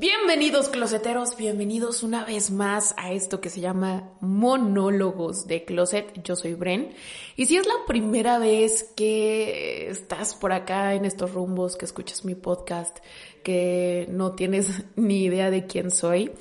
Bienvenidos 0.00 0.70
closeteros, 0.70 1.36
bienvenidos 1.36 2.02
una 2.02 2.24
vez 2.24 2.50
más 2.50 2.94
a 2.96 3.12
esto 3.12 3.42
que 3.42 3.50
se 3.50 3.60
llama 3.60 4.14
Monólogos 4.22 5.46
de 5.46 5.66
Closet. 5.66 6.22
Yo 6.22 6.36
soy 6.36 6.54
Bren. 6.54 6.94
Y 7.36 7.44
si 7.44 7.58
es 7.58 7.66
la 7.66 7.84
primera 7.86 8.38
vez 8.38 8.94
que 8.96 9.90
estás 9.90 10.34
por 10.34 10.54
acá 10.54 10.94
en 10.94 11.04
estos 11.04 11.34
rumbos, 11.34 11.76
que 11.76 11.84
escuchas 11.84 12.24
mi 12.24 12.34
podcast, 12.34 12.96
que 13.42 14.06
no 14.10 14.32
tienes 14.32 14.70
ni 14.96 15.24
idea 15.24 15.50
de 15.50 15.66
quién 15.66 15.90
soy, 15.90 16.32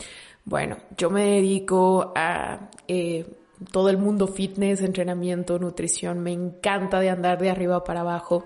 bueno, 0.45 0.77
yo 0.95 1.09
me 1.09 1.25
dedico 1.25 2.13
a... 2.15 2.69
Eh, 2.87 3.25
todo 3.73 3.89
el 3.89 3.97
mundo 3.97 4.27
fitness, 4.27 4.81
entrenamiento, 4.81 5.59
nutrición, 5.59 6.21
me 6.21 6.31
encanta 6.31 7.01
de 7.01 7.09
andar 7.09 7.39
de 7.39 7.49
arriba 7.49 7.83
para 7.83 7.99
abajo. 7.99 8.45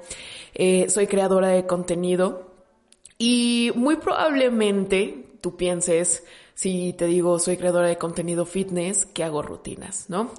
Eh, 0.56 0.90
soy 0.90 1.06
creadora 1.06 1.50
de 1.50 1.68
contenido, 1.68 2.53
y 3.26 3.72
muy 3.76 3.96
probablemente 3.96 5.28
tú 5.40 5.56
pienses, 5.56 6.26
si 6.56 6.92
te 6.92 7.06
digo 7.06 7.40
soy 7.40 7.56
creadora 7.56 7.88
de 7.88 7.98
contenido 7.98 8.46
fitness, 8.46 9.06
que 9.06 9.24
hago 9.24 9.42
rutinas, 9.42 10.10
¿no? 10.10 10.30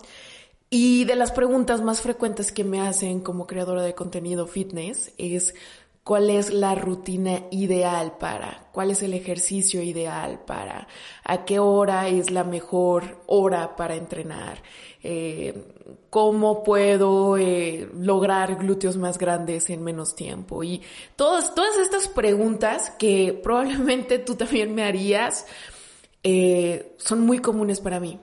Y 0.68 1.06
de 1.06 1.16
las 1.16 1.32
preguntas 1.32 1.80
más 1.80 2.02
frecuentes 2.02 2.52
que 2.52 2.62
me 2.62 2.82
hacen 2.82 3.20
como 3.20 3.46
creadora 3.46 3.82
de 3.82 3.94
contenido 3.94 4.46
fitness 4.46 5.14
es 5.16 5.54
cuál 6.04 6.28
es 6.28 6.52
la 6.52 6.74
rutina 6.74 7.44
ideal 7.50 8.18
para, 8.18 8.68
cuál 8.72 8.90
es 8.90 9.02
el 9.02 9.14
ejercicio 9.14 9.82
ideal 9.82 10.38
para, 10.46 10.86
a 11.24 11.44
qué 11.46 11.58
hora 11.58 12.08
es 12.08 12.30
la 12.30 12.44
mejor 12.44 13.22
hora 13.26 13.74
para 13.74 13.96
entrenar, 13.96 14.62
eh, 15.02 15.64
cómo 16.10 16.62
puedo 16.62 17.38
eh, 17.38 17.88
lograr 17.98 18.56
glúteos 18.56 18.98
más 18.98 19.16
grandes 19.16 19.70
en 19.70 19.82
menos 19.82 20.14
tiempo 20.14 20.62
y 20.62 20.82
todas, 21.16 21.54
todas 21.54 21.76
estas 21.78 22.06
preguntas 22.08 22.90
que 22.98 23.32
probablemente 23.42 24.18
tú 24.18 24.34
también 24.34 24.74
me 24.74 24.84
harías 24.84 25.46
eh, 26.22 26.94
son 26.98 27.20
muy 27.20 27.38
comunes 27.38 27.80
para 27.80 27.98
mí. 27.98 28.20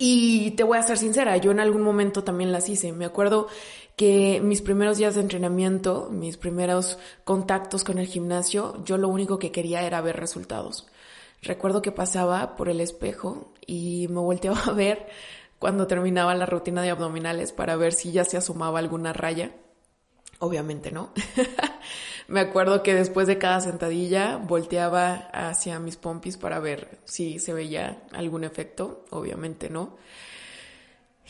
Y 0.00 0.52
te 0.52 0.62
voy 0.62 0.78
a 0.78 0.82
ser 0.84 0.96
sincera, 0.96 1.36
yo 1.38 1.50
en 1.50 1.58
algún 1.58 1.82
momento 1.82 2.22
también 2.22 2.52
las 2.52 2.68
hice. 2.68 2.92
Me 2.92 3.04
acuerdo 3.04 3.48
que 3.98 4.40
mis 4.40 4.62
primeros 4.62 4.96
días 4.96 5.16
de 5.16 5.22
entrenamiento, 5.22 6.08
mis 6.12 6.36
primeros 6.36 6.98
contactos 7.24 7.82
con 7.82 7.98
el 7.98 8.06
gimnasio, 8.06 8.80
yo 8.84 8.96
lo 8.96 9.08
único 9.08 9.40
que 9.40 9.50
quería 9.50 9.82
era 9.82 10.00
ver 10.00 10.16
resultados. 10.16 10.86
Recuerdo 11.42 11.82
que 11.82 11.90
pasaba 11.90 12.54
por 12.54 12.68
el 12.68 12.80
espejo 12.80 13.52
y 13.66 14.06
me 14.08 14.20
volteaba 14.20 14.60
a 14.66 14.72
ver 14.72 15.08
cuando 15.58 15.88
terminaba 15.88 16.36
la 16.36 16.46
rutina 16.46 16.80
de 16.82 16.90
abdominales 16.90 17.50
para 17.50 17.74
ver 17.74 17.92
si 17.92 18.12
ya 18.12 18.24
se 18.24 18.36
asomaba 18.36 18.78
alguna 18.78 19.12
raya. 19.12 19.50
Obviamente 20.38 20.92
no. 20.92 21.12
me 22.28 22.38
acuerdo 22.38 22.84
que 22.84 22.94
después 22.94 23.26
de 23.26 23.38
cada 23.38 23.60
sentadilla 23.60 24.36
volteaba 24.36 25.28
hacia 25.32 25.80
mis 25.80 25.96
pompis 25.96 26.36
para 26.36 26.60
ver 26.60 27.00
si 27.04 27.40
se 27.40 27.52
veía 27.52 28.04
algún 28.12 28.44
efecto. 28.44 29.04
Obviamente 29.10 29.68
no. 29.68 29.96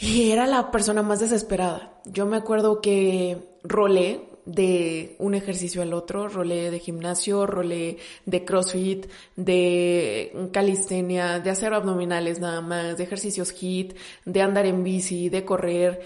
Y 0.01 0.31
era 0.31 0.47
la 0.47 0.71
persona 0.71 1.03
más 1.03 1.19
desesperada. 1.21 2.01
Yo 2.05 2.25
me 2.25 2.37
acuerdo 2.37 2.81
que 2.81 3.57
rolé 3.65 4.29
de 4.45 5.17
un 5.19 5.35
ejercicio 5.35 5.83
al 5.83 5.93
otro, 5.93 6.29
rolé 6.29 6.71
de 6.71 6.79
gimnasio, 6.79 7.47
rolé 7.47 7.99
de 8.25 8.45
crossfit, 8.45 9.07
de 9.35 10.51
calistenia, 10.53 11.41
de 11.41 11.51
hacer 11.51 11.75
abdominales 11.75 12.39
nada 12.39 12.61
más, 12.61 12.97
de 12.97 13.05
ejercicios 13.05 13.53
HIT, 13.53 13.95
de 14.25 14.41
andar 14.41 14.67
en 14.67 14.85
bici, 14.85 15.29
de 15.31 15.45
correr. 15.45 16.01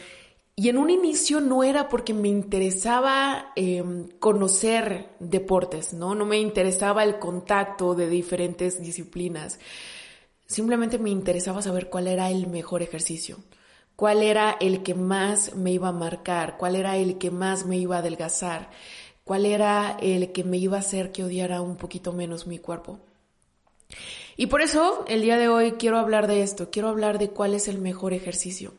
Y 0.56 0.70
en 0.70 0.78
un 0.78 0.88
inicio 0.88 1.40
no 1.40 1.62
era 1.62 1.88
porque 1.88 2.14
me 2.14 2.28
interesaba 2.28 3.52
em, 3.56 4.08
conocer 4.18 5.10
deportes, 5.20 5.92
¿no? 5.92 6.14
No 6.14 6.24
me 6.24 6.38
interesaba 6.38 7.04
el 7.04 7.18
contacto 7.18 7.94
de 7.94 8.08
diferentes 8.08 8.82
disciplinas. 8.82 9.60
Simplemente 10.46 10.98
me 10.98 11.10
interesaba 11.10 11.62
saber 11.62 11.90
cuál 11.90 12.08
era 12.08 12.30
el 12.30 12.46
mejor 12.46 12.82
ejercicio 12.82 13.38
cuál 14.02 14.24
era 14.24 14.56
el 14.58 14.82
que 14.82 14.96
más 14.96 15.54
me 15.54 15.70
iba 15.70 15.86
a 15.86 15.92
marcar, 15.92 16.56
cuál 16.56 16.74
era 16.74 16.96
el 16.96 17.18
que 17.18 17.30
más 17.30 17.66
me 17.66 17.76
iba 17.76 17.94
a 17.94 17.98
adelgazar, 18.00 18.68
cuál 19.22 19.46
era 19.46 19.96
el 20.00 20.32
que 20.32 20.42
me 20.42 20.56
iba 20.56 20.76
a 20.76 20.80
hacer 20.80 21.12
que 21.12 21.22
odiara 21.22 21.60
un 21.60 21.76
poquito 21.76 22.12
menos 22.12 22.48
mi 22.48 22.58
cuerpo. 22.58 22.98
Y 24.36 24.46
por 24.48 24.60
eso 24.60 25.04
el 25.06 25.22
día 25.22 25.36
de 25.38 25.46
hoy 25.46 25.74
quiero 25.78 26.00
hablar 26.00 26.26
de 26.26 26.42
esto, 26.42 26.68
quiero 26.72 26.88
hablar 26.88 27.20
de 27.20 27.30
cuál 27.30 27.54
es 27.54 27.68
el 27.68 27.78
mejor 27.78 28.12
ejercicio, 28.12 28.74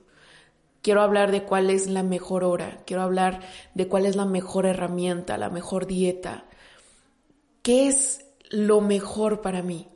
quiero 0.82 1.02
hablar 1.02 1.32
de 1.32 1.44
cuál 1.44 1.70
es 1.70 1.88
la 1.88 2.04
mejor 2.04 2.44
hora, 2.44 2.82
quiero 2.86 3.02
hablar 3.02 3.40
de 3.76 3.88
cuál 3.88 4.06
es 4.06 4.18
la 4.18 4.26
mejor 4.26 4.66
herramienta, 4.66 5.38
la 5.38 5.50
mejor 5.50 5.88
dieta, 5.88 6.44
qué 7.62 7.88
es 7.88 8.26
lo 8.50 8.82
mejor 8.82 9.40
para 9.40 9.62
mí 9.62 9.88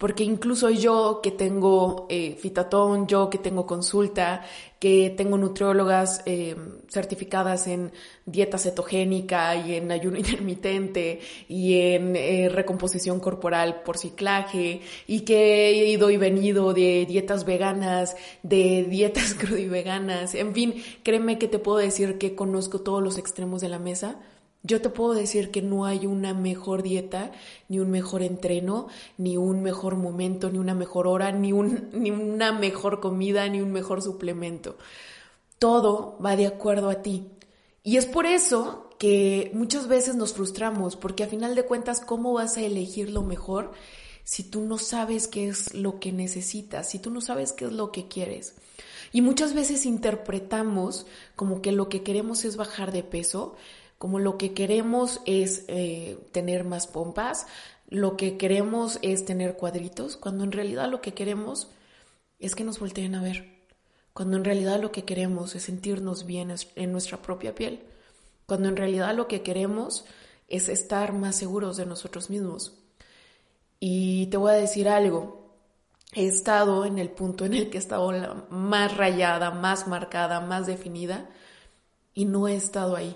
porque 0.00 0.24
incluso 0.24 0.70
yo 0.70 1.20
que 1.22 1.30
tengo 1.30 2.06
eh, 2.08 2.34
fitatón, 2.40 3.06
yo 3.06 3.28
que 3.28 3.36
tengo 3.36 3.66
consulta, 3.66 4.42
que 4.78 5.12
tengo 5.14 5.36
nutriólogas 5.36 6.22
eh, 6.24 6.56
certificadas 6.88 7.66
en 7.66 7.92
dieta 8.24 8.56
cetogénica 8.56 9.54
y 9.56 9.74
en 9.74 9.92
ayuno 9.92 10.16
intermitente 10.24 11.20
y 11.48 11.82
en 11.82 12.16
eh, 12.16 12.48
recomposición 12.48 13.20
corporal 13.20 13.82
por 13.82 13.98
ciclaje 13.98 14.80
y 15.06 15.20
que 15.20 15.68
he 15.68 15.90
ido 15.90 16.08
y 16.08 16.16
venido 16.16 16.72
de 16.72 17.04
dietas 17.06 17.44
veganas, 17.44 18.16
de 18.42 18.84
dietas 18.84 19.34
crudiveganas, 19.38 20.34
en 20.34 20.54
fin, 20.54 20.82
créeme 21.02 21.38
que 21.38 21.46
te 21.46 21.58
puedo 21.58 21.76
decir 21.76 22.16
que 22.16 22.34
conozco 22.34 22.80
todos 22.80 23.02
los 23.02 23.18
extremos 23.18 23.60
de 23.60 23.68
la 23.68 23.78
mesa 23.78 24.16
yo 24.62 24.82
te 24.82 24.90
puedo 24.90 25.14
decir 25.14 25.50
que 25.50 25.62
no 25.62 25.86
hay 25.86 26.06
una 26.06 26.34
mejor 26.34 26.82
dieta, 26.82 27.32
ni 27.68 27.78
un 27.78 27.90
mejor 27.90 28.22
entreno, 28.22 28.88
ni 29.16 29.36
un 29.36 29.62
mejor 29.62 29.96
momento, 29.96 30.50
ni 30.50 30.58
una 30.58 30.74
mejor 30.74 31.06
hora, 31.06 31.32
ni, 31.32 31.52
un, 31.52 31.88
ni 31.92 32.10
una 32.10 32.52
mejor 32.52 33.00
comida, 33.00 33.48
ni 33.48 33.60
un 33.60 33.72
mejor 33.72 34.02
suplemento. 34.02 34.76
Todo 35.58 36.18
va 36.24 36.36
de 36.36 36.46
acuerdo 36.46 36.90
a 36.90 37.02
ti. 37.02 37.26
Y 37.82 37.96
es 37.96 38.06
por 38.06 38.26
eso 38.26 38.90
que 38.98 39.50
muchas 39.54 39.88
veces 39.88 40.14
nos 40.14 40.34
frustramos, 40.34 40.96
porque 40.96 41.24
a 41.24 41.28
final 41.28 41.54
de 41.54 41.64
cuentas, 41.64 42.00
¿cómo 42.00 42.34
vas 42.34 42.58
a 42.58 42.60
elegir 42.60 43.10
lo 43.10 43.22
mejor 43.22 43.72
si 44.24 44.44
tú 44.44 44.60
no 44.60 44.76
sabes 44.76 45.26
qué 45.26 45.48
es 45.48 45.72
lo 45.72 45.98
que 45.98 46.12
necesitas, 46.12 46.90
si 46.90 46.98
tú 46.98 47.10
no 47.10 47.22
sabes 47.22 47.52
qué 47.52 47.64
es 47.64 47.72
lo 47.72 47.92
que 47.92 48.08
quieres? 48.08 48.54
Y 49.12 49.22
muchas 49.22 49.54
veces 49.54 49.86
interpretamos 49.86 51.06
como 51.34 51.62
que 51.62 51.72
lo 51.72 51.88
que 51.88 52.02
queremos 52.02 52.44
es 52.44 52.56
bajar 52.56 52.92
de 52.92 53.02
peso, 53.02 53.56
como 54.00 54.18
lo 54.18 54.38
que 54.38 54.54
queremos 54.54 55.20
es 55.26 55.64
eh, 55.68 56.26
tener 56.32 56.64
más 56.64 56.86
pompas, 56.86 57.46
lo 57.86 58.16
que 58.16 58.38
queremos 58.38 58.98
es 59.02 59.26
tener 59.26 59.58
cuadritos, 59.58 60.16
cuando 60.16 60.42
en 60.42 60.52
realidad 60.52 60.90
lo 60.90 61.02
que 61.02 61.12
queremos 61.12 61.68
es 62.38 62.54
que 62.54 62.64
nos 62.64 62.80
volteen 62.80 63.14
a 63.14 63.20
ver, 63.20 63.58
cuando 64.14 64.38
en 64.38 64.44
realidad 64.46 64.80
lo 64.80 64.90
que 64.90 65.04
queremos 65.04 65.54
es 65.54 65.64
sentirnos 65.64 66.24
bien 66.24 66.50
en 66.76 66.92
nuestra 66.92 67.20
propia 67.20 67.54
piel, 67.54 67.82
cuando 68.46 68.70
en 68.70 68.78
realidad 68.78 69.14
lo 69.14 69.28
que 69.28 69.42
queremos 69.42 70.06
es 70.48 70.70
estar 70.70 71.12
más 71.12 71.36
seguros 71.36 71.76
de 71.76 71.84
nosotros 71.84 72.30
mismos. 72.30 72.78
Y 73.80 74.28
te 74.28 74.38
voy 74.38 74.52
a 74.52 74.54
decir 74.54 74.88
algo, 74.88 75.58
he 76.14 76.26
estado 76.26 76.86
en 76.86 76.98
el 76.98 77.10
punto 77.10 77.44
en 77.44 77.52
el 77.52 77.68
que 77.68 77.76
he 77.76 77.80
estado 77.80 78.46
más 78.48 78.96
rayada, 78.96 79.50
más 79.50 79.86
marcada, 79.88 80.40
más 80.40 80.66
definida, 80.66 81.28
y 82.14 82.24
no 82.24 82.48
he 82.48 82.56
estado 82.56 82.96
ahí. 82.96 83.14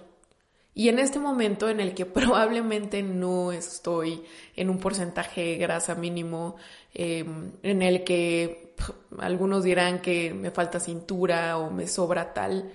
Y 0.74 0.88
en 0.88 0.98
este 0.98 1.20
momento 1.20 1.68
en 1.68 1.80
el 1.80 1.94
que 1.94 2.06
probablemente 2.06 3.02
no 3.02 3.52
estoy 3.52 4.22
en 4.56 4.70
un 4.70 4.78
porcentaje 4.78 5.42
de 5.42 5.56
grasa 5.56 5.94
mínimo, 5.94 6.56
em, 6.92 7.52
en 7.62 7.82
el 7.82 8.04
que 8.04 8.74
algunos 9.18 9.64
dirán 9.64 10.02
que 10.02 10.34
me 10.34 10.50
falta 10.50 10.80
cintura 10.80 11.58
o 11.58 11.70
me 11.70 11.86
sobra 11.86 12.34
tal, 12.34 12.72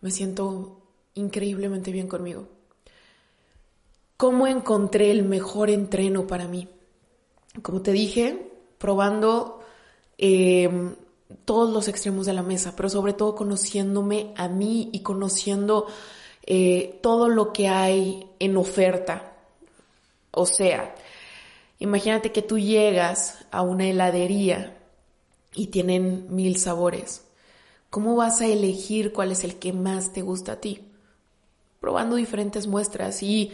me 0.00 0.10
siento 0.10 0.82
increíblemente 1.14 1.90
bien 1.90 2.06
conmigo. 2.06 2.48
¿Cómo 4.16 4.46
encontré 4.46 5.10
el 5.10 5.24
mejor 5.24 5.70
entreno 5.70 6.26
para 6.26 6.46
mí? 6.48 6.68
Como 7.62 7.82
te 7.82 7.92
dije, 7.92 8.50
probando 8.78 9.60
em, 10.18 10.96
todos 11.44 11.72
los 11.72 11.88
extremos 11.88 12.26
de 12.26 12.32
la 12.32 12.42
mesa, 12.42 12.74
pero 12.76 12.88
sobre 12.88 13.12
todo 13.12 13.34
conociéndome 13.34 14.32
a 14.36 14.48
mí 14.48 14.90
y 14.92 15.02
conociendo 15.02 15.86
eh, 16.50 16.98
todo 17.02 17.28
lo 17.28 17.52
que 17.52 17.68
hay 17.68 18.26
en 18.38 18.56
oferta. 18.56 19.34
O 20.30 20.46
sea, 20.46 20.94
imagínate 21.78 22.32
que 22.32 22.40
tú 22.40 22.58
llegas 22.58 23.44
a 23.50 23.60
una 23.60 23.86
heladería 23.86 24.78
y 25.54 25.66
tienen 25.66 26.34
mil 26.34 26.56
sabores. 26.56 27.26
¿Cómo 27.90 28.16
vas 28.16 28.40
a 28.40 28.46
elegir 28.46 29.12
cuál 29.12 29.30
es 29.30 29.44
el 29.44 29.56
que 29.56 29.74
más 29.74 30.14
te 30.14 30.22
gusta 30.22 30.52
a 30.52 30.60
ti? 30.62 30.86
Probando 31.80 32.16
diferentes 32.16 32.66
muestras 32.66 33.22
y 33.22 33.52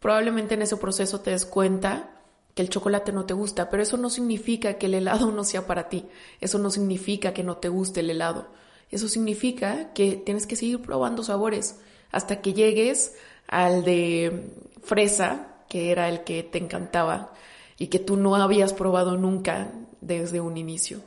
probablemente 0.00 0.54
en 0.54 0.62
ese 0.62 0.76
proceso 0.76 1.20
te 1.20 1.30
des 1.30 1.46
cuenta 1.46 2.20
que 2.56 2.62
el 2.62 2.68
chocolate 2.68 3.12
no 3.12 3.26
te 3.26 3.34
gusta, 3.34 3.70
pero 3.70 3.84
eso 3.84 3.96
no 3.96 4.10
significa 4.10 4.74
que 4.74 4.86
el 4.86 4.94
helado 4.94 5.30
no 5.30 5.44
sea 5.44 5.68
para 5.68 5.88
ti. 5.88 6.06
Eso 6.40 6.58
no 6.58 6.70
significa 6.70 7.32
que 7.32 7.44
no 7.44 7.58
te 7.58 7.68
guste 7.68 8.00
el 8.00 8.10
helado. 8.10 8.48
Eso 8.90 9.06
significa 9.06 9.92
que 9.92 10.16
tienes 10.16 10.48
que 10.48 10.56
seguir 10.56 10.82
probando 10.82 11.22
sabores 11.22 11.76
hasta 12.14 12.40
que 12.40 12.54
llegues 12.54 13.14
al 13.48 13.84
de 13.84 14.50
fresa, 14.82 15.48
que 15.68 15.90
era 15.90 16.08
el 16.08 16.22
que 16.22 16.44
te 16.44 16.58
encantaba 16.58 17.32
y 17.76 17.88
que 17.88 17.98
tú 17.98 18.16
no 18.16 18.36
habías 18.36 18.72
probado 18.72 19.16
nunca 19.16 19.72
desde 20.00 20.40
un 20.40 20.56
inicio. 20.56 21.00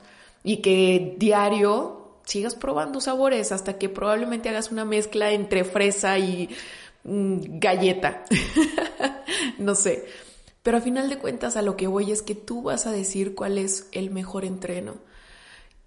Y 0.43 0.57
que 0.57 1.15
diario 1.17 2.19
sigas 2.25 2.55
probando 2.55 2.99
sabores 2.99 3.53
hasta 3.53 3.77
que 3.77 3.87
probablemente 3.87 4.49
hagas 4.49 4.69
una 4.69 4.83
mezcla 4.83 5.31
entre 5.31 5.63
fresa 5.63 6.19
y 6.19 6.49
mm, 7.05 7.59
galleta. 7.59 8.25
no 9.57 9.75
sé. 9.75 10.05
Pero 10.61 10.77
a 10.77 10.81
final 10.81 11.07
de 11.07 11.19
cuentas 11.19 11.55
a 11.55 11.61
lo 11.61 11.77
que 11.77 11.87
voy 11.87 12.11
es 12.11 12.21
que 12.21 12.35
tú 12.35 12.63
vas 12.63 12.85
a 12.85 12.91
decir 12.91 13.33
cuál 13.33 13.57
es 13.57 13.87
el 13.93 14.09
mejor 14.09 14.43
entreno. 14.43 14.95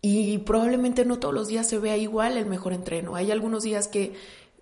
Y 0.02 0.38
probablemente 0.38 1.04
no 1.04 1.18
todos 1.18 1.34
los 1.34 1.48
días 1.48 1.68
se 1.68 1.78
vea 1.78 1.98
igual 1.98 2.38
el 2.38 2.46
mejor 2.46 2.72
entreno. 2.72 3.16
Hay 3.16 3.30
algunos 3.30 3.62
días 3.62 3.86
que 3.86 4.14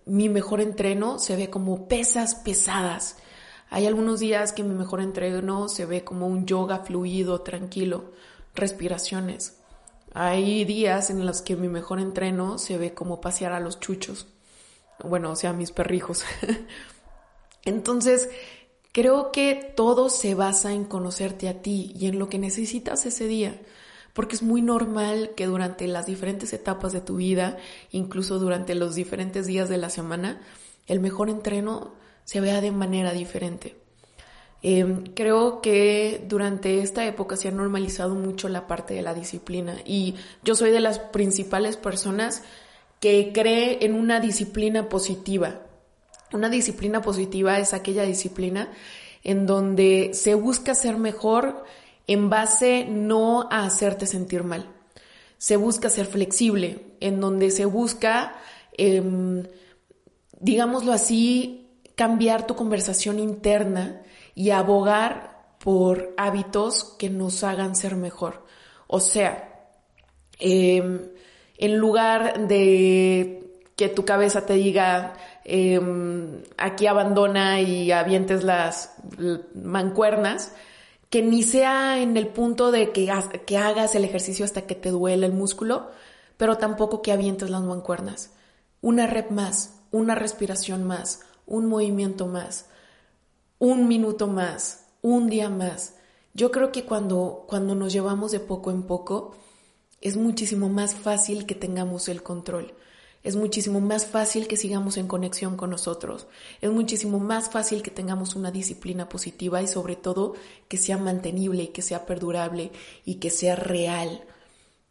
mi 0.08 0.28
mejor 0.28 0.60
entreno 0.60 1.18
se 1.18 1.36
ve 1.36 1.50
como 1.50 1.86
pesas 1.86 2.34
pesadas. 2.34 3.16
Hay 3.70 3.86
algunos 3.86 4.20
días 4.20 4.52
que 4.52 4.64
mi 4.64 4.74
mejor 4.74 5.00
entreno 5.00 5.68
se 5.68 5.84
ve 5.84 6.02
como 6.02 6.26
un 6.26 6.46
yoga 6.46 6.78
fluido, 6.78 7.42
tranquilo, 7.42 8.12
respiraciones. 8.54 9.58
Hay 10.14 10.64
días 10.64 11.10
en 11.10 11.26
los 11.26 11.42
que 11.42 11.56
mi 11.56 11.68
mejor 11.68 12.00
entreno 12.00 12.58
se 12.58 12.78
ve 12.78 12.94
como 12.94 13.20
pasear 13.20 13.52
a 13.52 13.60
los 13.60 13.78
chuchos. 13.78 14.26
Bueno, 15.04 15.32
o 15.32 15.36
sea, 15.36 15.52
mis 15.52 15.70
perrijos. 15.70 16.24
Entonces, 17.64 18.30
creo 18.92 19.30
que 19.30 19.72
todo 19.76 20.08
se 20.08 20.34
basa 20.34 20.72
en 20.72 20.84
conocerte 20.84 21.48
a 21.48 21.60
ti 21.60 21.92
y 21.94 22.06
en 22.06 22.18
lo 22.18 22.30
que 22.30 22.38
necesitas 22.38 23.04
ese 23.04 23.26
día 23.26 23.60
porque 24.18 24.34
es 24.34 24.42
muy 24.42 24.62
normal 24.62 25.30
que 25.36 25.46
durante 25.46 25.86
las 25.86 26.06
diferentes 26.06 26.52
etapas 26.52 26.92
de 26.92 27.00
tu 27.00 27.18
vida, 27.18 27.56
incluso 27.92 28.40
durante 28.40 28.74
los 28.74 28.96
diferentes 28.96 29.46
días 29.46 29.68
de 29.68 29.76
la 29.78 29.90
semana, 29.90 30.40
el 30.88 30.98
mejor 30.98 31.30
entreno 31.30 31.94
se 32.24 32.40
vea 32.40 32.60
de 32.60 32.72
manera 32.72 33.12
diferente. 33.12 33.76
Em, 34.60 35.04
creo 35.14 35.60
que 35.60 36.24
durante 36.26 36.80
esta 36.80 37.06
época 37.06 37.36
se 37.36 37.46
ha 37.46 37.52
normalizado 37.52 38.16
mucho 38.16 38.48
la 38.48 38.66
parte 38.66 38.92
de 38.92 39.02
la 39.02 39.14
disciplina 39.14 39.76
y 39.84 40.16
yo 40.42 40.56
soy 40.56 40.72
de 40.72 40.80
las 40.80 40.98
principales 40.98 41.76
personas 41.76 42.42
que 42.98 43.30
cree 43.32 43.84
en 43.84 43.94
una 43.94 44.18
disciplina 44.18 44.88
positiva. 44.88 45.60
Una 46.32 46.48
disciplina 46.48 47.02
positiva 47.02 47.60
es 47.60 47.72
aquella 47.72 48.02
disciplina 48.02 48.72
en 49.22 49.46
donde 49.46 50.10
se 50.12 50.34
busca 50.34 50.74
ser 50.74 50.96
mejor 50.96 51.64
en 52.08 52.30
base 52.30 52.86
no 52.88 53.46
a 53.50 53.64
hacerte 53.64 54.06
sentir 54.06 54.42
mal. 54.42 54.66
Se 55.36 55.56
busca 55.56 55.90
ser 55.90 56.06
flexible, 56.06 56.96
en 57.00 57.20
donde 57.20 57.50
se 57.52 57.66
busca, 57.66 58.34
em, 58.76 59.44
digámoslo 60.40 60.92
así, 60.92 61.68
cambiar 61.94 62.46
tu 62.46 62.56
conversación 62.56 63.18
interna 63.20 64.02
y 64.34 64.50
abogar 64.50 65.56
por 65.58 66.14
hábitos 66.16 66.96
que 66.98 67.10
nos 67.10 67.44
hagan 67.44 67.76
ser 67.76 67.94
mejor. 67.94 68.46
O 68.86 69.00
sea, 69.00 69.68
em, 70.40 71.10
en 71.58 71.76
lugar 71.76 72.48
de 72.48 73.60
que 73.76 73.88
tu 73.88 74.04
cabeza 74.04 74.46
te 74.46 74.54
diga, 74.54 75.14
em, 75.44 76.42
aquí 76.56 76.86
abandona 76.86 77.60
y 77.60 77.92
avientes 77.92 78.44
las 78.44 78.94
mancuernas, 79.54 80.52
que 81.10 81.22
ni 81.22 81.42
sea 81.42 82.00
en 82.00 82.16
el 82.16 82.28
punto 82.28 82.70
de 82.70 82.92
que, 82.92 83.10
que 83.46 83.58
hagas 83.58 83.94
el 83.94 84.04
ejercicio 84.04 84.44
hasta 84.44 84.62
que 84.62 84.74
te 84.74 84.90
duele 84.90 85.26
el 85.26 85.32
músculo, 85.32 85.90
pero 86.36 86.58
tampoco 86.58 87.02
que 87.02 87.12
avientes 87.12 87.50
las 87.50 87.62
mancuernas. 87.62 88.32
Una 88.80 89.06
rep 89.06 89.30
más, 89.30 89.80
una 89.90 90.14
respiración 90.14 90.84
más, 90.84 91.20
un 91.46 91.66
movimiento 91.66 92.26
más, 92.26 92.66
un 93.58 93.88
minuto 93.88 94.26
más, 94.26 94.86
un 95.02 95.28
día 95.28 95.48
más. 95.48 95.94
Yo 96.34 96.50
creo 96.50 96.70
que 96.72 96.84
cuando, 96.84 97.44
cuando 97.48 97.74
nos 97.74 97.92
llevamos 97.92 98.30
de 98.30 98.40
poco 98.40 98.70
en 98.70 98.82
poco, 98.82 99.34
es 100.00 100.16
muchísimo 100.16 100.68
más 100.68 100.94
fácil 100.94 101.46
que 101.46 101.54
tengamos 101.54 102.08
el 102.08 102.22
control 102.22 102.74
es 103.28 103.36
muchísimo 103.36 103.78
más 103.82 104.06
fácil 104.06 104.48
que 104.48 104.56
sigamos 104.56 104.96
en 104.96 105.06
conexión 105.06 105.58
con 105.58 105.68
nosotros, 105.68 106.28
es 106.62 106.70
muchísimo 106.70 107.18
más 107.18 107.50
fácil 107.50 107.82
que 107.82 107.90
tengamos 107.90 108.34
una 108.34 108.50
disciplina 108.50 109.06
positiva 109.10 109.60
y 109.60 109.66
sobre 109.66 109.96
todo 109.96 110.32
que 110.66 110.78
sea 110.78 110.96
mantenible 110.96 111.64
y 111.64 111.66
que 111.66 111.82
sea 111.82 112.06
perdurable 112.06 112.70
y 113.04 113.16
que 113.16 113.28
sea 113.28 113.54
real. 113.54 114.24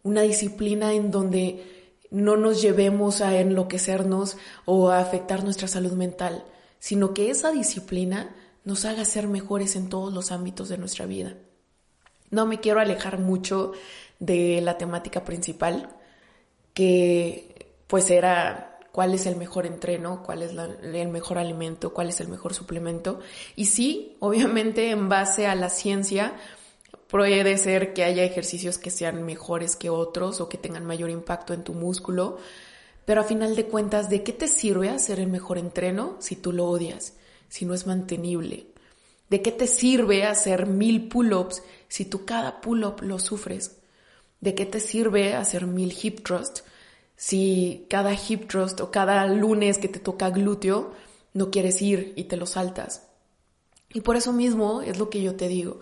Una 0.03 0.21
disciplina 0.21 0.93
en 0.93 1.09
donde 1.09 1.97
no 2.11 2.37
nos 2.37 2.61
llevemos 2.61 3.21
a 3.21 3.39
enloquecernos 3.39 4.37
o 4.65 4.89
a 4.91 4.99
afectar 4.99 5.43
nuestra 5.43 5.67
salud 5.67 5.93
mental, 5.93 6.45
sino 6.77 7.15
que 7.15 7.31
esa 7.31 7.51
disciplina 7.51 8.35
nos 8.65 8.85
haga 8.85 9.03
ser 9.05 9.27
mejores 9.27 9.75
en 9.75 9.89
todos 9.89 10.13
los 10.13 10.31
ámbitos 10.31 10.69
de 10.69 10.77
nuestra 10.77 11.07
vida. 11.07 11.33
No 12.29 12.45
me 12.45 12.59
quiero 12.59 12.81
alejar 12.81 13.17
mucho 13.17 13.71
de 14.19 14.61
la 14.61 14.77
temática 14.77 15.25
principal, 15.25 15.89
que 16.75 17.66
pues 17.87 18.09
era 18.11 18.79
cuál 18.91 19.13
es 19.13 19.25
el 19.25 19.35
mejor 19.35 19.65
entreno, 19.65 20.23
cuál 20.23 20.43
es 20.43 20.51
el 20.51 21.07
mejor 21.09 21.37
alimento, 21.37 21.94
cuál 21.94 22.09
es 22.09 22.19
el 22.19 22.27
mejor 22.27 22.53
suplemento. 22.53 23.19
Y 23.56 23.65
sí, 23.65 24.17
obviamente 24.19 24.89
en 24.89 25.07
base 25.09 25.47
a 25.47 25.56
la 25.56 25.69
ciencia, 25.69 26.35
puede 27.07 27.57
ser 27.57 27.94
que 27.94 28.03
haya 28.03 28.23
ejercicios 28.23 28.77
que 28.77 28.89
sean 28.89 29.23
mejores 29.23 29.75
que 29.75 29.89
otros 29.89 30.41
o 30.41 30.49
que 30.49 30.57
tengan 30.57 30.85
mayor 30.85 31.09
impacto 31.09 31.53
en 31.53 31.63
tu 31.63 31.73
músculo, 31.73 32.37
pero 33.06 33.21
a 33.21 33.23
final 33.23 33.56
de 33.56 33.67
cuentas, 33.67 34.09
¿de 34.09 34.23
qué 34.23 34.33
te 34.33 34.47
sirve 34.47 34.89
hacer 34.89 35.19
el 35.19 35.27
mejor 35.27 35.57
entreno 35.57 36.17
si 36.19 36.35
tú 36.35 36.51
lo 36.51 36.65
odias, 36.65 37.13
si 37.47 37.65
no 37.65 37.73
es 37.73 37.87
mantenible? 37.87 38.67
¿De 39.29 39.41
qué 39.41 39.51
te 39.51 39.67
sirve 39.67 40.25
hacer 40.25 40.65
mil 40.65 41.07
pull-ups 41.07 41.61
si 41.87 42.06
tú 42.06 42.25
cada 42.25 42.61
pull-up 42.61 43.01
lo 43.01 43.19
sufres? 43.19 43.77
¿De 44.41 44.56
qué 44.56 44.65
te 44.65 44.79
sirve 44.79 45.35
hacer 45.35 45.67
mil 45.67 45.95
hip 46.01 46.23
thrusts 46.25 46.63
si 47.18 47.86
cada 47.90 48.14
hip 48.14 48.47
thrust 48.47 48.80
o 48.80 48.92
cada 48.92 49.26
lunes 49.26 49.80
que 49.80 49.90
te 49.90 50.00
toca 50.00 50.30
glúteo 50.30 50.94
no 51.33 51.52
quieres 51.52 51.81
ir 51.81 52.14
y 52.16 52.26
te 52.26 52.38
lo 52.38 52.45
saltas. 52.45 53.07
Y 53.94 54.02
por 54.02 54.16
eso 54.16 54.31
mismo 54.31 54.81
es 54.81 55.00
lo 55.00 55.09
que 55.09 55.21
yo 55.21 55.36
te 55.36 55.47
digo. 55.47 55.80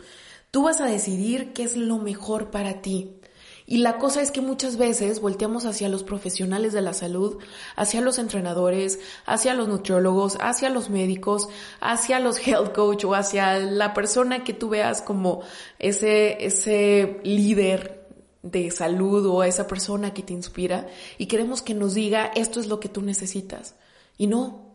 Tú 0.52 0.64
vas 0.64 0.80
a 0.80 0.86
decidir 0.86 1.54
qué 1.54 1.64
es 1.64 1.76
lo 1.76 1.98
mejor 1.98 2.50
para 2.50 2.82
ti. 2.82 3.20
Y 3.68 3.78
la 3.78 3.98
cosa 3.98 4.22
es 4.22 4.32
que 4.32 4.42
muchas 4.42 4.78
veces 4.78 5.20
volteamos 5.20 5.66
hacia 5.66 5.90
los 5.90 6.04
profesionales 6.04 6.72
de 6.72 6.82
la 6.82 6.94
salud, 6.94 7.40
hacia 7.76 8.00
los 8.00 8.20
entrenadores, 8.20 9.00
hacia 9.26 9.56
los 9.56 9.68
nutriólogos, 9.68 10.38
hacia 10.40 10.70
los 10.70 10.90
médicos, 10.90 11.50
hacia 11.82 12.20
los 12.20 12.38
health 12.48 12.74
coach 12.74 13.06
o 13.06 13.16
hacia 13.16 13.58
la 13.58 13.94
persona 13.94 14.44
que 14.44 14.54
tú 14.54 14.70
veas 14.70 15.02
como 15.02 15.42
ese, 15.80 16.46
ese 16.46 17.20
líder 17.24 18.05
de 18.46 18.70
salud 18.70 19.26
o 19.26 19.42
a 19.42 19.48
esa 19.48 19.68
persona 19.68 20.14
que 20.14 20.22
te 20.24 20.34
inspira 20.34 20.88
y 21.18 21.26
queremos 21.26 21.62
que 21.62 21.74
nos 21.74 21.96
diga 21.96 22.32
esto 22.36 22.60
es 22.60 22.68
lo 22.68 22.80
que 22.80 22.90
tú 22.90 23.02
necesitas. 23.02 23.76
Y 24.18 24.28
no, 24.28 24.66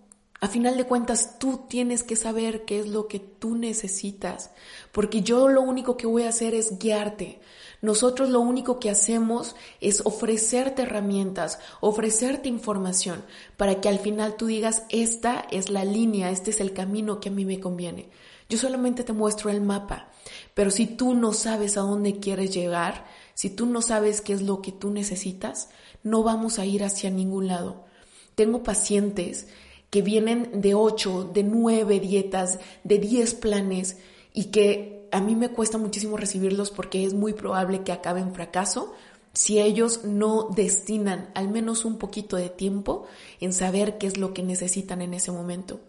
a 0.40 0.48
final 0.48 0.76
de 0.76 0.84
cuentas 0.84 1.38
tú 1.38 1.66
tienes 1.68 2.02
que 2.02 2.16
saber 2.16 2.64
qué 2.64 2.80
es 2.80 2.88
lo 2.88 3.06
que 3.06 3.20
tú 3.20 3.54
necesitas, 3.54 4.50
porque 4.90 5.22
yo 5.22 5.48
lo 5.48 5.62
único 5.62 5.96
que 5.96 6.06
voy 6.06 6.24
a 6.24 6.30
hacer 6.30 6.54
es 6.54 6.78
guiarte. 6.78 7.40
Nosotros 7.80 8.28
lo 8.28 8.40
único 8.40 8.80
que 8.80 8.90
hacemos 8.90 9.54
es 9.80 10.00
ofrecerte 10.04 10.82
herramientas, 10.82 11.60
ofrecerte 11.80 12.48
información 12.48 13.24
para 13.56 13.80
que 13.80 13.88
al 13.88 14.00
final 14.00 14.34
tú 14.36 14.46
digas, 14.46 14.82
esta 14.88 15.46
es 15.50 15.70
la 15.70 15.84
línea, 15.84 16.30
este 16.30 16.50
es 16.50 16.60
el 16.60 16.72
camino 16.72 17.20
que 17.20 17.28
a 17.28 17.32
mí 17.32 17.44
me 17.44 17.60
conviene. 17.60 18.10
Yo 18.48 18.58
solamente 18.58 19.04
te 19.04 19.12
muestro 19.12 19.48
el 19.48 19.60
mapa, 19.60 20.08
pero 20.54 20.70
si 20.70 20.86
tú 20.86 21.14
no 21.14 21.32
sabes 21.32 21.76
a 21.76 21.82
dónde 21.82 22.18
quieres 22.18 22.52
llegar, 22.52 23.06
si 23.40 23.48
tú 23.48 23.64
no 23.64 23.80
sabes 23.80 24.20
qué 24.20 24.34
es 24.34 24.42
lo 24.42 24.60
que 24.60 24.70
tú 24.70 24.90
necesitas, 24.90 25.70
no 26.02 26.22
vamos 26.22 26.58
a 26.58 26.66
ir 26.66 26.84
hacia 26.84 27.08
ningún 27.08 27.46
lado. 27.46 27.86
Tengo 28.34 28.62
pacientes 28.62 29.46
que 29.88 30.02
vienen 30.02 30.60
de 30.60 30.74
8, 30.74 31.30
de 31.32 31.42
9 31.42 32.00
dietas, 32.00 32.58
de 32.84 32.98
10 32.98 33.32
planes 33.36 33.96
y 34.34 34.50
que 34.50 35.08
a 35.10 35.22
mí 35.22 35.36
me 35.36 35.48
cuesta 35.48 35.78
muchísimo 35.78 36.18
recibirlos 36.18 36.70
porque 36.70 37.02
es 37.06 37.14
muy 37.14 37.32
probable 37.32 37.82
que 37.82 37.92
acaben 37.92 38.24
en 38.24 38.34
fracaso 38.34 38.92
si 39.32 39.58
ellos 39.58 40.04
no 40.04 40.50
destinan 40.54 41.30
al 41.34 41.48
menos 41.48 41.86
un 41.86 41.96
poquito 41.96 42.36
de 42.36 42.50
tiempo 42.50 43.06
en 43.40 43.54
saber 43.54 43.96
qué 43.96 44.06
es 44.06 44.18
lo 44.18 44.34
que 44.34 44.42
necesitan 44.42 45.00
en 45.00 45.14
ese 45.14 45.32
momento. 45.32 45.80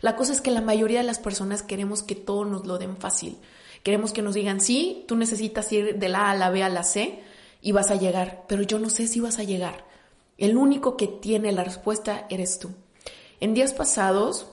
La 0.00 0.16
cosa 0.16 0.32
es 0.32 0.40
que 0.40 0.50
la 0.50 0.60
mayoría 0.60 0.98
de 0.98 1.06
las 1.06 1.20
personas 1.20 1.62
queremos 1.62 2.02
que 2.02 2.16
todo 2.16 2.44
nos 2.44 2.66
lo 2.66 2.78
den 2.78 2.96
fácil. 2.96 3.38
Queremos 3.86 4.12
que 4.12 4.20
nos 4.20 4.34
digan, 4.34 4.60
sí, 4.60 5.04
tú 5.06 5.14
necesitas 5.14 5.70
ir 5.70 5.96
de 6.00 6.08
la 6.08 6.22
A 6.22 6.30
a 6.32 6.34
la 6.34 6.50
B 6.50 6.64
a 6.64 6.68
la 6.68 6.82
C 6.82 7.20
y 7.62 7.70
vas 7.70 7.92
a 7.92 7.94
llegar, 7.94 8.42
pero 8.48 8.62
yo 8.62 8.80
no 8.80 8.90
sé 8.90 9.06
si 9.06 9.20
vas 9.20 9.38
a 9.38 9.44
llegar. 9.44 9.84
El 10.38 10.56
único 10.56 10.96
que 10.96 11.06
tiene 11.06 11.52
la 11.52 11.62
respuesta 11.62 12.26
eres 12.28 12.58
tú. 12.58 12.70
En 13.38 13.54
días 13.54 13.72
pasados, 13.72 14.48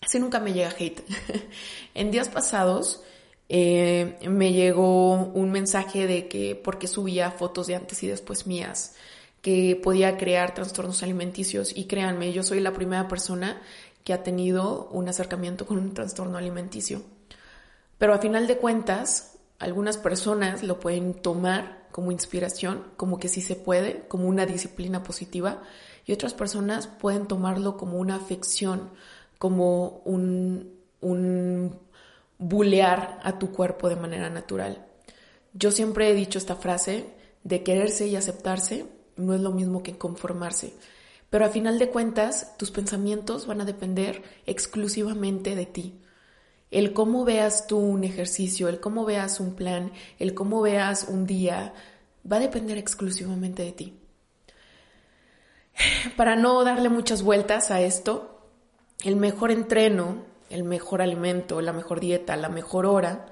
ese 0.00 0.18
nunca 0.18 0.40
me 0.40 0.54
llega 0.54 0.70
hate, 0.70 1.02
en 1.94 2.10
días 2.10 2.30
pasados 2.30 3.02
eh, 3.50 4.16
me 4.26 4.54
llegó 4.54 5.12
un 5.12 5.52
mensaje 5.52 6.06
de 6.06 6.26
que 6.26 6.56
porque 6.56 6.88
subía 6.88 7.30
fotos 7.32 7.66
de 7.66 7.74
antes 7.74 8.02
y 8.02 8.06
después 8.06 8.46
mías, 8.46 8.94
que 9.42 9.76
podía 9.76 10.16
crear 10.16 10.54
trastornos 10.54 11.02
alimenticios 11.02 11.76
y 11.76 11.84
créanme, 11.84 12.32
yo 12.32 12.42
soy 12.42 12.60
la 12.60 12.72
primera 12.72 13.08
persona 13.08 13.60
que 14.04 14.14
ha 14.14 14.22
tenido 14.22 14.88
un 14.90 15.06
acercamiento 15.06 15.66
con 15.66 15.76
un 15.76 15.92
trastorno 15.92 16.38
alimenticio. 16.38 17.02
Pero 18.00 18.14
a 18.14 18.18
final 18.18 18.46
de 18.46 18.56
cuentas, 18.56 19.36
algunas 19.58 19.98
personas 19.98 20.62
lo 20.62 20.80
pueden 20.80 21.12
tomar 21.12 21.86
como 21.92 22.12
inspiración, 22.12 22.82
como 22.96 23.18
que 23.18 23.28
sí 23.28 23.42
se 23.42 23.56
puede, 23.56 24.08
como 24.08 24.26
una 24.26 24.46
disciplina 24.46 25.02
positiva, 25.02 25.60
y 26.06 26.12
otras 26.14 26.32
personas 26.32 26.86
pueden 26.86 27.26
tomarlo 27.26 27.76
como 27.76 27.98
una 27.98 28.16
afección, 28.16 28.88
como 29.36 30.00
un, 30.06 30.78
un 31.02 31.78
bulear 32.38 33.20
a 33.22 33.38
tu 33.38 33.52
cuerpo 33.52 33.90
de 33.90 33.96
manera 33.96 34.30
natural. 34.30 34.86
Yo 35.52 35.70
siempre 35.70 36.08
he 36.08 36.14
dicho 36.14 36.38
esta 36.38 36.56
frase 36.56 37.04
de 37.44 37.62
quererse 37.62 38.06
y 38.06 38.16
aceptarse 38.16 38.86
no 39.16 39.34
es 39.34 39.42
lo 39.42 39.50
mismo 39.50 39.82
que 39.82 39.98
conformarse. 39.98 40.72
Pero 41.28 41.44
a 41.44 41.50
final 41.50 41.78
de 41.78 41.90
cuentas, 41.90 42.56
tus 42.56 42.70
pensamientos 42.70 43.46
van 43.46 43.60
a 43.60 43.66
depender 43.66 44.22
exclusivamente 44.46 45.54
de 45.54 45.66
ti. 45.66 46.00
El 46.70 46.92
cómo 46.92 47.24
veas 47.24 47.66
tú 47.66 47.78
un 47.78 48.04
ejercicio, 48.04 48.68
el 48.68 48.80
cómo 48.80 49.04
veas 49.04 49.40
un 49.40 49.54
plan, 49.54 49.92
el 50.18 50.34
cómo 50.34 50.60
veas 50.60 51.06
un 51.08 51.26
día, 51.26 51.74
va 52.30 52.36
a 52.36 52.40
depender 52.40 52.78
exclusivamente 52.78 53.62
de 53.64 53.72
ti. 53.72 53.98
Para 56.16 56.36
no 56.36 56.62
darle 56.64 56.88
muchas 56.88 57.22
vueltas 57.22 57.70
a 57.70 57.80
esto, 57.80 58.46
el 59.02 59.16
mejor 59.16 59.50
entreno, 59.50 60.24
el 60.48 60.64
mejor 60.64 61.02
alimento, 61.02 61.60
la 61.60 61.72
mejor 61.72 62.00
dieta, 62.00 62.36
la 62.36 62.48
mejor 62.48 62.86
hora, 62.86 63.26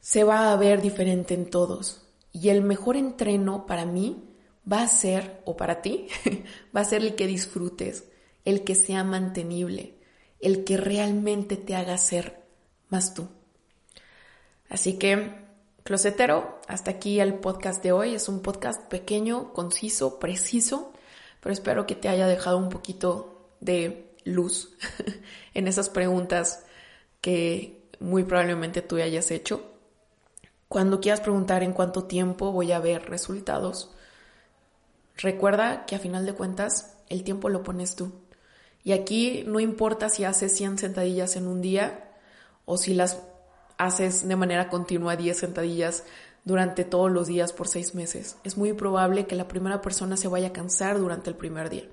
se 0.00 0.24
va 0.24 0.52
a 0.52 0.56
ver 0.56 0.80
diferente 0.80 1.34
en 1.34 1.48
todos. 1.48 2.08
Y 2.32 2.48
el 2.48 2.62
mejor 2.62 2.96
entreno 2.96 3.66
para 3.66 3.84
mí 3.84 4.24
va 4.70 4.82
a 4.82 4.88
ser, 4.88 5.40
o 5.44 5.56
para 5.56 5.82
ti, 5.82 6.06
va 6.76 6.80
a 6.80 6.84
ser 6.84 7.02
el 7.02 7.14
que 7.14 7.26
disfrutes, 7.26 8.04
el 8.44 8.64
que 8.64 8.74
sea 8.74 9.04
mantenible, 9.04 9.96
el 10.42 10.64
que 10.64 10.76
realmente 10.76 11.56
te 11.56 11.74
haga 11.74 11.96
ser 11.96 12.42
más 12.90 13.14
tú. 13.14 13.28
Así 14.68 14.98
que, 14.98 15.34
closetero, 15.82 16.60
hasta 16.68 16.90
aquí 16.90 17.20
el 17.20 17.34
podcast 17.34 17.82
de 17.82 17.92
hoy. 17.92 18.14
Es 18.14 18.28
un 18.28 18.42
podcast 18.42 18.82
pequeño, 18.88 19.54
conciso, 19.54 20.18
preciso, 20.18 20.92
pero 21.40 21.54
espero 21.54 21.86
que 21.86 21.94
te 21.94 22.08
haya 22.08 22.26
dejado 22.26 22.58
un 22.58 22.68
poquito 22.68 23.48
de 23.60 24.10
luz 24.24 24.76
en 25.54 25.68
esas 25.68 25.88
preguntas 25.88 26.64
que 27.22 27.82
muy 28.00 28.24
probablemente 28.24 28.82
tú 28.82 28.96
hayas 28.96 29.30
hecho. 29.30 29.64
Cuando 30.68 31.00
quieras 31.00 31.20
preguntar 31.20 31.62
en 31.62 31.72
cuánto 31.72 32.04
tiempo 32.04 32.52
voy 32.52 32.72
a 32.72 32.80
ver 32.80 33.08
resultados, 33.08 33.94
Recuerda 35.16 35.86
que 35.86 35.94
a 35.94 35.98
final 35.98 36.26
de 36.26 36.34
cuentas 36.34 36.96
el 37.08 37.22
tiempo 37.22 37.48
lo 37.48 37.62
pones 37.62 37.94
tú. 37.94 38.12
Y 38.84 38.92
aquí 38.92 39.44
no 39.46 39.60
importa 39.60 40.08
si 40.08 40.24
haces 40.24 40.56
100 40.56 40.78
sentadillas 40.78 41.36
en 41.36 41.46
un 41.46 41.60
día 41.62 42.10
o 42.64 42.76
si 42.76 42.94
las 42.94 43.18
haces 43.78 44.26
de 44.26 44.36
manera 44.36 44.68
continua 44.68 45.16
10 45.16 45.36
sentadillas 45.36 46.04
durante 46.44 46.84
todos 46.84 47.10
los 47.10 47.28
días 47.28 47.52
por 47.52 47.68
seis 47.68 47.94
meses. 47.94 48.36
Es 48.44 48.56
muy 48.56 48.72
probable 48.72 49.26
que 49.26 49.36
la 49.36 49.48
primera 49.48 49.80
persona 49.80 50.16
se 50.16 50.28
vaya 50.28 50.48
a 50.48 50.52
cansar 50.52 50.98
durante 50.98 51.30
el 51.30 51.36
primer 51.36 51.70
día. 51.70 51.84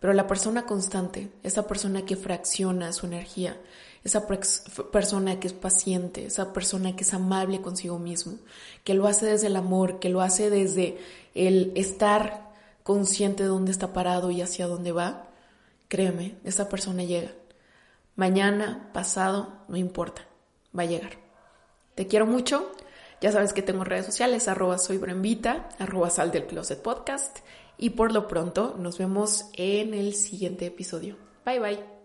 Pero 0.00 0.12
la 0.12 0.26
persona 0.26 0.66
constante, 0.66 1.30
esa 1.42 1.66
persona 1.66 2.04
que 2.04 2.16
fracciona 2.16 2.92
su 2.92 3.06
energía, 3.06 3.56
esa 4.04 4.26
persona 4.26 5.40
que 5.40 5.46
es 5.46 5.52
paciente, 5.52 6.26
esa 6.26 6.52
persona 6.52 6.94
que 6.94 7.02
es 7.02 7.14
amable 7.14 7.62
consigo 7.62 7.98
mismo, 7.98 8.38
que 8.84 8.94
lo 8.94 9.06
hace 9.06 9.26
desde 9.26 9.46
el 9.46 9.56
amor, 9.56 9.98
que 9.98 10.10
lo 10.10 10.20
hace 10.20 10.50
desde 10.50 10.98
el 11.34 11.72
estar 11.76 12.52
consciente 12.82 13.42
de 13.42 13.48
dónde 13.48 13.72
está 13.72 13.92
parado 13.92 14.30
y 14.30 14.42
hacia 14.42 14.66
dónde 14.66 14.92
va, 14.92 15.25
créeme, 15.88 16.36
esa 16.44 16.68
persona 16.68 17.04
llega. 17.04 17.32
Mañana, 18.14 18.90
pasado, 18.92 19.64
no 19.68 19.76
importa, 19.76 20.26
va 20.76 20.82
a 20.84 20.86
llegar. 20.86 21.12
Te 21.94 22.06
quiero 22.06 22.26
mucho. 22.26 22.72
Ya 23.20 23.32
sabes 23.32 23.52
que 23.54 23.62
tengo 23.62 23.84
redes 23.84 24.06
sociales, 24.06 24.46
arroba 24.46 24.78
soy 24.78 24.98
Brembita, 24.98 25.70
arroba 25.78 26.10
sal 26.10 26.30
del 26.30 26.46
closet 26.46 26.82
podcast. 26.82 27.38
Y 27.78 27.90
por 27.90 28.12
lo 28.12 28.26
pronto 28.28 28.76
nos 28.78 28.98
vemos 28.98 29.46
en 29.54 29.94
el 29.94 30.14
siguiente 30.14 30.66
episodio. 30.66 31.16
Bye 31.44 31.60
bye. 31.60 31.95